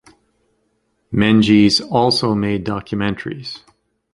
[1.11, 3.59] Menges also made documentaries.